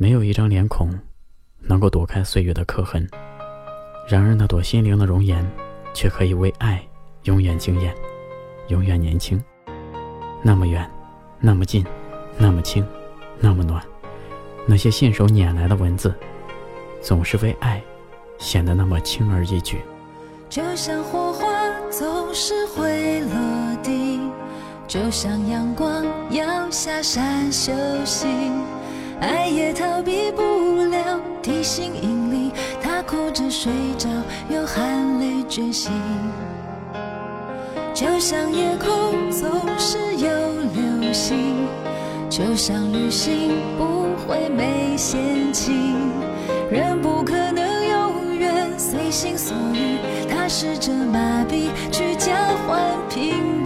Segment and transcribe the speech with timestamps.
[0.00, 0.88] 没有一张脸孔
[1.58, 3.06] 能够躲开岁月的刻痕，
[4.08, 5.46] 然而那朵心灵的容颜，
[5.92, 6.82] 却可以为爱
[7.24, 7.94] 永远惊艳，
[8.68, 9.38] 永远年轻。
[10.42, 10.90] 那么远，
[11.38, 11.84] 那么近，
[12.38, 12.82] 那么轻，
[13.40, 13.84] 那么暖。
[14.64, 16.14] 那些信手拈来的文字，
[17.02, 17.78] 总是为爱
[18.38, 19.82] 显得那么轻而易举。
[20.48, 21.46] 就像火花
[21.90, 24.18] 总是会落地，
[24.88, 27.70] 就像阳光要下山休
[28.06, 28.26] 息。
[29.20, 30.42] 爱也逃避不
[30.84, 32.52] 了地心引力，
[32.82, 34.08] 他哭着睡着，
[34.48, 35.92] 又含泪觉醒。
[37.92, 40.28] 就像夜空总是有
[40.74, 41.66] 流星，
[42.30, 45.96] 就像旅行不会没险情。
[46.70, 49.98] 人不可能永远随心所欲，
[50.30, 52.32] 他试着麻痹去交
[52.66, 52.80] 换
[53.10, 53.59] 平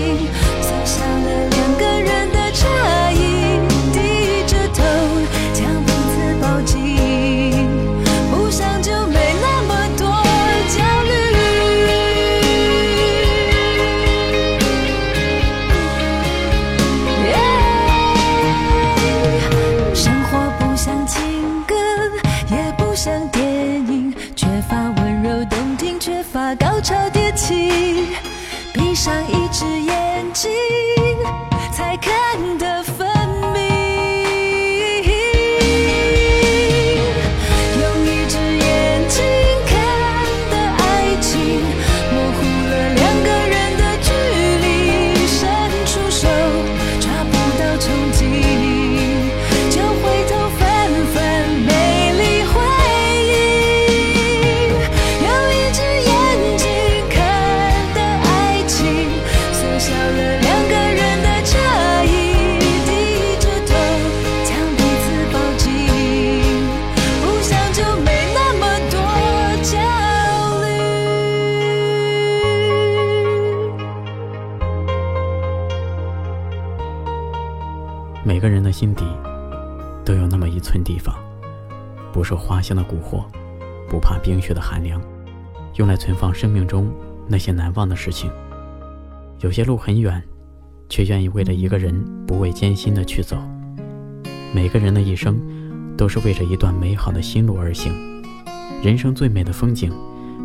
[0.00, 0.39] sing
[32.00, 33.06] 看得分
[33.52, 33.60] 明。
[37.78, 39.22] 用一只眼睛
[39.66, 39.70] 看
[40.50, 40.80] 的爱
[41.20, 41.30] 情，
[42.12, 42.38] 模糊
[42.70, 44.08] 了两个人的距
[44.62, 44.64] 离，
[45.26, 45.38] 伸
[45.86, 46.26] 出手
[47.00, 48.18] 抓不到踪迹，
[49.70, 50.60] 就回头翻
[51.14, 51.18] 翻
[51.66, 51.70] 美
[52.18, 52.52] 丽回
[53.26, 53.28] 忆。
[55.24, 55.78] 用一只
[56.08, 56.10] 眼
[56.56, 56.64] 睛
[57.10, 57.18] 看
[57.94, 58.78] 的爱情，
[59.52, 60.39] 缩小了。
[78.22, 79.02] 每个人的心底，
[80.04, 81.14] 都有那么一寸地方，
[82.12, 83.24] 不受花香的蛊惑，
[83.88, 85.00] 不怕冰雪的寒凉，
[85.76, 86.92] 用来存放生命中
[87.26, 88.30] 那些难忘的事情。
[89.40, 90.22] 有些路很远，
[90.90, 93.38] 却愿意为了一个人不畏艰辛的去走。
[94.52, 95.40] 每个人的一生，
[95.96, 98.22] 都是为着一段美好的心路而行。
[98.82, 99.90] 人生最美的风景，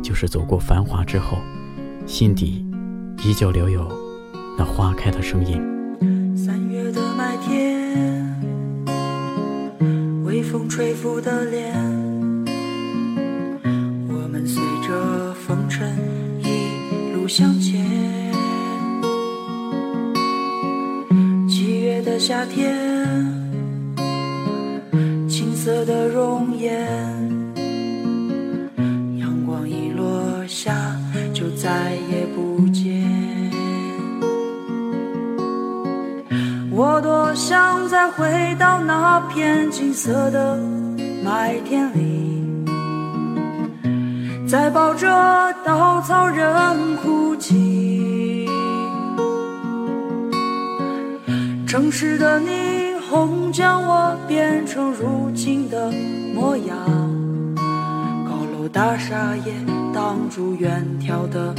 [0.00, 1.38] 就是走过繁华之后，
[2.06, 2.64] 心底
[3.24, 3.90] 依旧留有
[4.56, 5.73] 那花开的声音。
[10.54, 11.74] 风吹拂的脸，
[14.06, 15.98] 我们随着风尘
[16.44, 17.84] 一路向前。
[21.48, 22.72] 七月的夏天，
[25.28, 26.88] 青涩的容颜，
[36.76, 40.58] 我多想再回到那片金色的
[41.22, 42.66] 麦田里，
[44.48, 45.06] 再抱着
[45.64, 48.48] 稻草人哭泣。
[51.64, 55.92] 城市的霓虹将我变成如今的
[56.34, 56.76] 模样，
[58.26, 59.52] 高楼大厦也
[59.94, 61.54] 挡住远眺的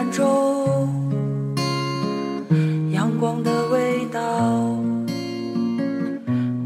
[0.00, 0.88] 兰州，
[2.90, 4.18] 阳光的味道，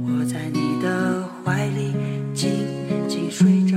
[0.07, 1.93] 我在你的怀里
[2.33, 2.53] 静
[3.09, 3.77] 静睡着。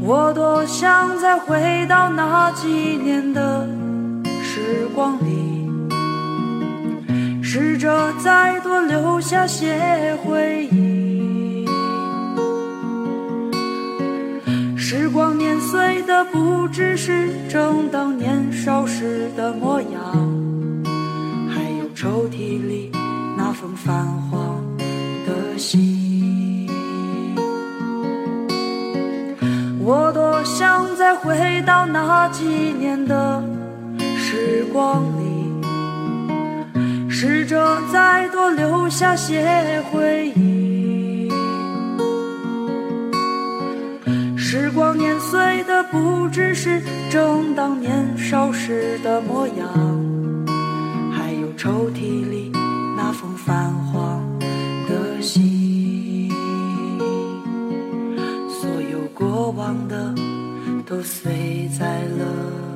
[0.00, 3.68] 我多想再回到那几年的
[4.42, 5.68] 时光里，
[7.42, 10.93] 试着再多留下些回忆。
[16.06, 19.90] 的不只是正当年少时的模样，
[21.48, 22.90] 还有抽屉里
[23.36, 24.62] 那封泛黄
[25.26, 26.68] 的信。
[29.80, 33.42] 我多想再回到那几年的
[34.16, 35.22] 时光里，
[37.08, 41.30] 试着再多留下些回忆。
[44.36, 44.83] 时光
[45.30, 46.80] 碎的不只是
[47.10, 49.66] 正当年少时的模样，
[51.12, 52.52] 还有抽屉里
[52.96, 54.22] 那封泛黄
[54.88, 56.30] 的信。
[58.48, 60.14] 所有过往的
[60.86, 62.73] 都碎在了。